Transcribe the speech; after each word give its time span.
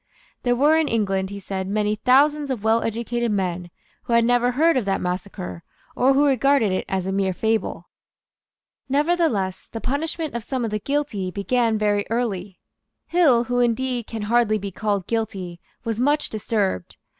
There 0.41 0.55
were 0.55 0.77
in 0.77 0.87
England, 0.87 1.29
he 1.29 1.39
said, 1.39 1.67
many 1.67 1.93
thousands 1.95 2.49
of 2.49 2.63
well 2.63 2.81
educated 2.81 3.31
men 3.31 3.69
who 4.05 4.13
had 4.13 4.25
never 4.25 4.53
heard 4.53 4.75
of 4.75 4.85
that 4.85 4.99
massacre, 4.99 5.61
or 5.95 6.13
who 6.15 6.25
regarded 6.25 6.71
it 6.71 6.85
as 6.89 7.05
a 7.05 7.11
mere 7.11 7.33
fable. 7.35 7.87
Nevertheless 8.89 9.67
the 9.71 9.79
punishment 9.79 10.33
of 10.33 10.43
some 10.43 10.65
of 10.65 10.71
the 10.71 10.79
guilty 10.79 11.29
began 11.29 11.77
very 11.77 12.03
early. 12.09 12.57
Hill, 13.05 13.43
who 13.43 13.59
indeed 13.59 14.07
can 14.07 14.23
hardly 14.23 14.57
be 14.57 14.71
called 14.71 15.05
guilty, 15.05 15.59
was 15.83 15.99
much 15.99 16.31
disturbed. 16.31 16.97